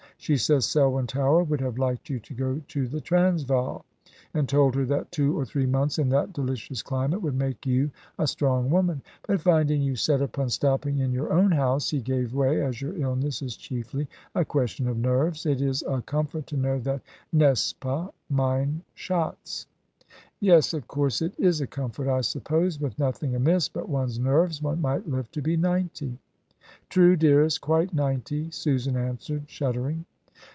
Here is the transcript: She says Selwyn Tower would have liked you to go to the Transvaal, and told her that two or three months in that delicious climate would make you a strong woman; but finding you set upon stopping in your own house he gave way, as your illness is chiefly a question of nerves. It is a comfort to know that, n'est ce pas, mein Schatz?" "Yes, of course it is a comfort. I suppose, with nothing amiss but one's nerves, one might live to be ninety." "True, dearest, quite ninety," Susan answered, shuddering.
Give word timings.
She 0.17 0.37
says 0.37 0.67
Selwyn 0.67 1.07
Tower 1.07 1.41
would 1.43 1.61
have 1.61 1.79
liked 1.79 2.07
you 2.11 2.19
to 2.19 2.35
go 2.35 2.61
to 2.67 2.87
the 2.87 3.01
Transvaal, 3.01 3.83
and 4.35 4.47
told 4.47 4.75
her 4.75 4.85
that 4.85 5.11
two 5.11 5.35
or 5.35 5.45
three 5.45 5.65
months 5.65 5.97
in 5.97 6.09
that 6.09 6.31
delicious 6.31 6.83
climate 6.83 7.23
would 7.23 7.33
make 7.33 7.65
you 7.65 7.89
a 8.19 8.27
strong 8.27 8.69
woman; 8.69 9.01
but 9.27 9.41
finding 9.41 9.81
you 9.81 9.95
set 9.95 10.21
upon 10.21 10.51
stopping 10.51 10.99
in 10.99 11.11
your 11.11 11.33
own 11.33 11.51
house 11.51 11.89
he 11.89 12.01
gave 12.01 12.35
way, 12.35 12.61
as 12.63 12.79
your 12.79 12.93
illness 13.01 13.41
is 13.41 13.55
chiefly 13.57 14.07
a 14.35 14.45
question 14.45 14.87
of 14.87 14.95
nerves. 14.99 15.47
It 15.47 15.59
is 15.59 15.81
a 15.87 16.03
comfort 16.03 16.45
to 16.47 16.57
know 16.57 16.77
that, 16.81 17.01
n'est 17.33 17.55
ce 17.57 17.73
pas, 17.73 18.11
mein 18.29 18.83
Schatz?" 18.93 19.65
"Yes, 20.39 20.75
of 20.75 20.87
course 20.87 21.23
it 21.23 21.33
is 21.39 21.61
a 21.61 21.65
comfort. 21.67 22.07
I 22.07 22.21
suppose, 22.21 22.79
with 22.79 22.99
nothing 22.99 23.33
amiss 23.33 23.69
but 23.69 23.89
one's 23.89 24.19
nerves, 24.19 24.61
one 24.61 24.81
might 24.81 25.09
live 25.09 25.31
to 25.31 25.41
be 25.41 25.57
ninety." 25.57 26.19
"True, 26.89 27.15
dearest, 27.15 27.59
quite 27.61 27.91
ninety," 27.91 28.51
Susan 28.51 28.95
answered, 28.95 29.49
shuddering. 29.49 30.05